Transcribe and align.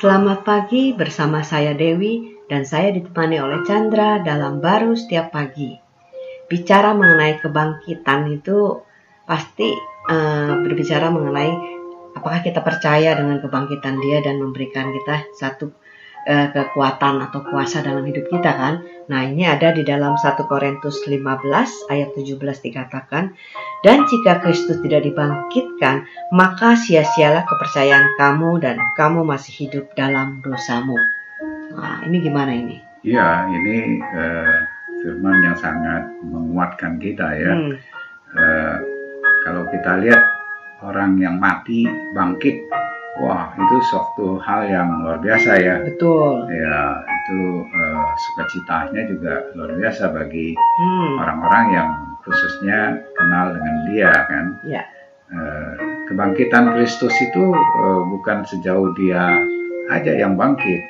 Selamat 0.00 0.48
pagi 0.48 0.96
bersama 0.96 1.44
saya 1.44 1.76
Dewi 1.76 2.32
dan 2.48 2.64
saya 2.64 2.88
ditemani 2.88 3.36
oleh 3.36 3.60
Chandra 3.68 4.16
dalam 4.24 4.56
baru 4.56 4.96
setiap 4.96 5.28
pagi. 5.28 5.76
Bicara 6.48 6.96
mengenai 6.96 7.36
kebangkitan 7.36 8.32
itu 8.32 8.80
pasti 9.28 9.68
uh, 10.08 10.56
berbicara 10.64 11.12
mengenai 11.12 11.52
apakah 12.16 12.40
kita 12.40 12.64
percaya 12.64 13.12
dengan 13.12 13.44
kebangkitan 13.44 14.00
dia 14.00 14.24
dan 14.24 14.40
memberikan 14.40 14.88
kita 14.88 15.36
satu 15.36 15.68
uh, 16.26 16.48
kekuatan 16.52 17.22
atau 17.24 17.40
kuasa 17.46 17.80
dalam 17.80 18.04
hidup 18.04 18.28
kita 18.28 18.52
kan. 18.52 18.74
Nah, 19.08 19.26
ini 19.26 19.46
ada 19.48 19.72
di 19.72 19.82
dalam 19.86 20.16
1 20.18 20.46
Korintus 20.46 21.00
15 21.06 21.88
ayat 21.88 22.10
17 22.14 22.60
dikatakan, 22.60 23.32
"Dan 23.84 24.04
jika 24.06 24.44
Kristus 24.44 24.80
tidak 24.84 25.06
dibangkitkan, 25.08 26.04
maka 26.34 26.76
sia-sialah 26.76 27.44
kepercayaan 27.46 28.16
kamu 28.20 28.60
dan 28.60 28.76
kamu 28.96 29.24
masih 29.24 29.66
hidup 29.66 29.90
dalam 29.96 30.44
dosamu." 30.44 30.96
Nah, 31.74 32.04
ini 32.04 32.20
gimana 32.20 32.52
ini? 32.52 32.82
Iya, 33.00 33.48
ini 33.48 34.02
uh, 34.02 34.56
firman 35.00 35.36
yang 35.40 35.56
sangat 35.56 36.04
menguatkan 36.20 37.00
kita 37.00 37.26
ya. 37.38 37.52
Hmm. 37.56 37.74
Uh, 38.30 38.76
kalau 39.42 39.64
kita 39.72 39.96
lihat 40.04 40.22
orang 40.84 41.16
yang 41.16 41.40
mati 41.40 41.88
bangkit 42.12 42.60
Wah, 43.18 43.50
itu 43.58 43.76
suatu 43.90 44.38
hal 44.38 44.70
yang 44.70 45.02
luar 45.02 45.18
biasa 45.18 45.58
ya. 45.58 45.82
Betul. 45.82 46.46
Ya, 46.46 47.02
itu 47.02 47.66
uh, 47.66 48.06
sukacitanya 48.14 49.02
juga 49.10 49.50
luar 49.58 49.74
biasa 49.74 50.14
bagi 50.14 50.54
hmm. 50.54 51.18
orang-orang 51.18 51.64
hmm. 51.66 51.74
yang 51.74 51.90
khususnya 52.22 53.02
kenal 53.18 53.50
dengan 53.50 53.76
dia 53.90 54.12
kan. 54.30 54.44
Ya. 54.62 54.82
Uh, 55.30 55.74
kebangkitan 56.06 56.74
Kristus 56.74 57.14
itu 57.18 57.50
uh, 57.54 58.02
bukan 58.06 58.46
sejauh 58.46 58.94
dia 58.94 59.42
aja 59.90 60.12
yang 60.14 60.38
bangkit. 60.38 60.82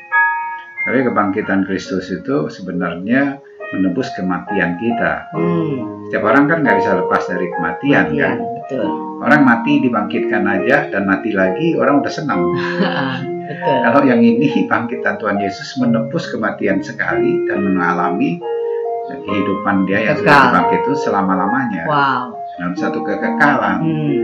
Tapi 0.84 1.04
kebangkitan 1.08 1.64
Kristus 1.64 2.12
itu 2.12 2.52
sebenarnya 2.52 3.40
menebus 3.70 4.10
kematian 4.18 4.76
kita. 4.78 5.30
Hmm. 5.30 6.06
Setiap 6.08 6.26
orang 6.26 6.50
kan 6.50 6.58
nggak 6.66 6.76
bisa 6.82 6.90
lepas 6.98 7.22
dari 7.30 7.46
kematian, 7.54 8.04
kematian 8.10 8.18
kan. 8.18 8.34
Betul 8.66 8.88
Orang 9.20 9.44
mati 9.44 9.84
dibangkitkan 9.84 10.42
aja 10.48 10.88
dan 10.88 11.04
mati 11.04 11.30
lagi 11.36 11.76
orang 11.76 12.00
udah 12.00 12.12
senang. 12.12 12.40
Betul. 13.50 13.76
Kalau 13.84 14.00
yang 14.06 14.22
ini 14.24 14.64
bangkitan 14.64 15.20
Tuhan 15.20 15.38
Yesus 15.42 15.76
menebus 15.76 16.30
kematian 16.32 16.80
sekali 16.80 17.44
dan 17.44 17.60
mengalami 17.60 18.40
kehidupan 19.10 19.90
dia 19.90 20.06
yang 20.06 20.16
sudah 20.22 20.48
dibangkit 20.48 20.80
itu 20.86 20.94
selama-lamanya. 21.04 21.84
Wow. 21.84 22.24
Dalam 22.56 22.74
satu 22.78 23.04
kekekalan. 23.04 23.78
Hmm. 23.82 24.18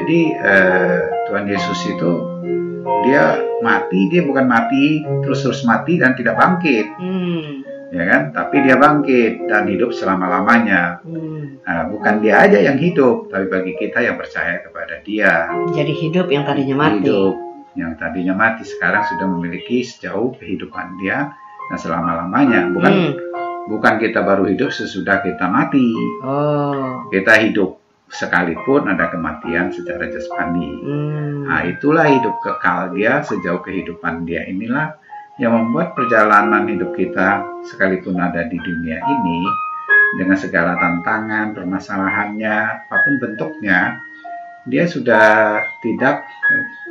Jadi 0.00 0.20
eh, 0.34 0.98
Tuhan 1.30 1.44
Yesus 1.46 1.78
itu 1.86 2.10
dia 3.06 3.38
mati, 3.62 4.10
dia 4.10 4.26
bukan 4.26 4.50
mati 4.50 5.06
terus-terus 5.22 5.62
mati 5.62 6.00
dan 6.00 6.18
tidak 6.18 6.34
bangkit. 6.40 6.90
Hmm 6.98 7.70
ya 7.90 8.04
kan? 8.06 8.22
Tapi 8.30 8.56
dia 8.64 8.78
bangkit 8.78 9.50
dan 9.50 9.66
hidup 9.66 9.90
selama 9.90 10.30
lamanya. 10.30 11.02
Hmm. 11.02 11.60
Nah, 11.66 11.90
bukan 11.90 12.22
dia 12.22 12.42
aja 12.42 12.58
yang 12.58 12.78
hidup, 12.78 13.28
tapi 13.28 13.46
bagi 13.50 13.72
kita 13.76 14.02
yang 14.02 14.16
percaya 14.16 14.62
kepada 14.62 15.02
Dia. 15.02 15.50
Jadi 15.74 15.92
hidup 15.92 16.30
yang 16.30 16.46
tadinya 16.46 16.76
mati. 16.78 17.04
Hidup 17.04 17.34
yang 17.78 17.94
tadinya 17.94 18.34
mati 18.34 18.66
sekarang 18.66 19.06
sudah 19.06 19.26
memiliki 19.30 19.86
sejauh 19.86 20.34
kehidupan 20.38 20.98
dia 20.98 21.30
dan 21.70 21.78
selama 21.78 22.26
lamanya. 22.26 22.66
Bukan 22.70 22.92
hmm. 22.94 23.12
bukan 23.70 23.94
kita 24.02 24.26
baru 24.26 24.50
hidup 24.50 24.74
sesudah 24.74 25.22
kita 25.22 25.46
mati. 25.46 25.94
Oh. 26.26 27.06
Kita 27.10 27.38
hidup 27.38 27.78
sekalipun 28.10 28.90
ada 28.90 29.06
kematian 29.06 29.70
secara 29.70 30.10
jasmani. 30.10 30.70
Hmm. 30.82 31.46
Nah, 31.46 31.62
itulah 31.66 32.10
hidup 32.10 32.42
kekal 32.42 32.94
dia 32.94 33.22
sejauh 33.22 33.62
kehidupan 33.62 34.26
dia 34.26 34.42
inilah 34.50 34.98
yang 35.40 35.56
membuat 35.56 35.96
perjalanan 35.96 36.68
hidup 36.68 36.92
kita 36.92 37.40
sekalipun 37.64 38.20
ada 38.20 38.44
di 38.44 38.60
dunia 38.60 39.00
ini 39.00 39.40
dengan 40.20 40.36
segala 40.36 40.76
tantangan, 40.76 41.56
permasalahannya, 41.56 42.56
apa 42.86 42.96
pun 43.00 43.14
bentuknya, 43.16 43.96
dia 44.68 44.84
sudah 44.84 45.58
tidak 45.80 46.28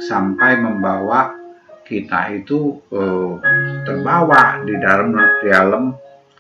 sampai 0.02 0.58
membawa 0.58 1.38
kita 1.86 2.34
itu 2.34 2.82
uh, 2.90 3.38
terbawa 3.86 4.66
di 4.66 4.74
dalam 4.82 5.14
dalam 5.46 5.84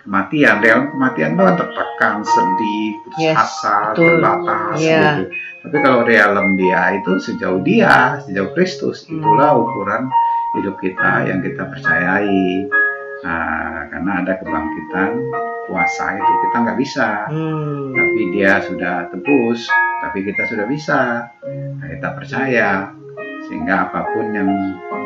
kematian. 0.01 0.65
Dalam 0.65 0.89
kematian 0.95 1.37
itu 1.37 1.43
kan 1.45 1.55
tertekan, 1.61 2.15
sedih, 2.25 2.89
putus 3.05 3.21
yes, 3.21 3.37
asa, 3.37 3.93
betul. 3.93 4.17
terbatas 4.17 4.77
yeah. 4.81 5.01
gitu. 5.21 5.23
Tapi 5.59 5.77
kalau 5.83 6.07
dalam 6.07 6.55
dia 6.55 6.81
itu 6.97 7.11
sejauh 7.19 7.61
dia, 7.61 8.23
sejauh 8.23 8.55
Kristus, 8.55 9.05
itulah 9.11 9.53
ukuran 9.59 10.07
hidup 10.57 10.75
kita 10.81 11.29
yang 11.29 11.39
kita 11.45 11.63
percayai. 11.69 12.65
Nah, 13.19 13.91
karena 13.91 14.11
ada 14.23 14.33
kebangkitan 14.39 15.11
kuasa 15.67 16.17
itu 16.17 16.31
kita 16.47 16.55
nggak 16.65 16.79
bisa. 16.79 17.09
Hmm. 17.29 17.93
tapi 17.93 18.19
dia 18.33 18.63
sudah 18.63 18.95
tebus 19.13 19.67
tapi 20.01 20.17
kita 20.25 20.41
sudah 20.49 20.65
bisa. 20.65 21.29
Nah, 21.77 21.87
kita 21.87 22.09
percaya 22.15 22.69
sehingga 23.47 23.89
apa 23.89 24.09
pun 24.13 24.31
yang 24.33 24.49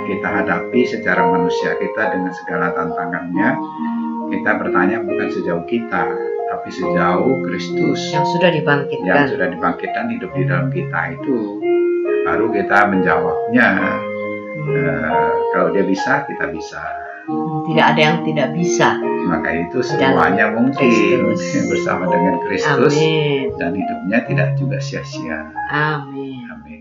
kita 0.04 0.28
hadapi 0.28 0.84
secara 0.84 1.24
manusia 1.26 1.80
kita 1.80 2.12
dengan 2.12 2.34
segala 2.34 2.76
tantangannya 2.76 3.56
kita 4.34 4.52
bertanya 4.60 4.98
bukan 5.00 5.30
sejauh 5.30 5.64
kita 5.70 6.04
tapi 6.54 6.70
sejauh 6.70 7.42
Kristus. 7.50 8.14
Yang 8.14 8.38
sudah 8.38 8.50
dibangkitkan. 8.54 9.10
Yang 9.10 9.28
sudah 9.38 9.48
dibangkitkan 9.52 10.06
hidup 10.10 10.32
di 10.38 10.44
dalam 10.46 10.68
kita 10.70 11.00
itu 11.18 11.38
baru 12.24 12.48
kita 12.56 12.80
menjawabnya 12.88 13.70
Uh, 14.54 15.32
kalau 15.54 15.74
dia 15.74 15.84
bisa, 15.86 16.24
kita 16.30 16.50
bisa. 16.54 16.82
Tidak 17.64 17.86
ada 17.96 18.02
yang 18.02 18.18
tidak 18.28 18.52
bisa. 18.52 19.00
Maka 19.32 19.50
itu 19.56 19.80
semuanya 19.80 20.52
mungkin 20.52 20.92
Kristus. 20.92 21.64
bersama 21.72 22.04
dengan 22.12 22.36
Kristus 22.44 22.94
Amin. 23.00 23.56
dan 23.56 23.72
hidupnya 23.72 24.20
tidak 24.28 24.48
juga 24.60 24.78
sia-sia. 24.84 25.48
Amin. 25.72 26.44
Amin. 26.52 26.73